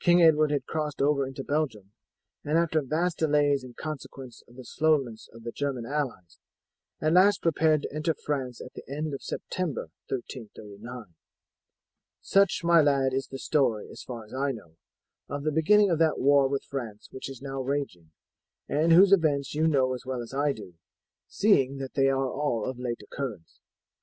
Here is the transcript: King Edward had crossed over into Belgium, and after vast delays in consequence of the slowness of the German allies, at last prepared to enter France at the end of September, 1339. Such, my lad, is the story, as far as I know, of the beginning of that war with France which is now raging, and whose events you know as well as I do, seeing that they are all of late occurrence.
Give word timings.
King 0.00 0.22
Edward 0.22 0.50
had 0.52 0.64
crossed 0.64 1.02
over 1.02 1.26
into 1.26 1.44
Belgium, 1.44 1.92
and 2.44 2.56
after 2.56 2.80
vast 2.80 3.18
delays 3.18 3.62
in 3.62 3.74
consequence 3.74 4.42
of 4.48 4.56
the 4.56 4.64
slowness 4.64 5.28
of 5.34 5.42
the 5.44 5.52
German 5.52 5.84
allies, 5.84 6.38
at 6.98 7.12
last 7.12 7.42
prepared 7.42 7.82
to 7.82 7.94
enter 7.94 8.14
France 8.14 8.62
at 8.62 8.72
the 8.72 8.88
end 8.88 9.12
of 9.12 9.22
September, 9.22 9.90
1339. 10.08 11.14
Such, 12.22 12.64
my 12.64 12.80
lad, 12.80 13.12
is 13.12 13.26
the 13.26 13.38
story, 13.38 13.90
as 13.90 14.02
far 14.02 14.24
as 14.24 14.32
I 14.32 14.50
know, 14.52 14.78
of 15.28 15.44
the 15.44 15.52
beginning 15.52 15.90
of 15.90 15.98
that 15.98 16.18
war 16.18 16.48
with 16.48 16.64
France 16.64 17.08
which 17.10 17.28
is 17.28 17.42
now 17.42 17.60
raging, 17.60 18.12
and 18.66 18.94
whose 18.94 19.12
events 19.12 19.54
you 19.54 19.68
know 19.68 19.92
as 19.92 20.06
well 20.06 20.22
as 20.22 20.32
I 20.32 20.52
do, 20.54 20.76
seeing 21.28 21.76
that 21.76 21.92
they 21.92 22.08
are 22.08 22.30
all 22.32 22.64
of 22.64 22.78
late 22.78 23.02
occurrence. 23.02 23.60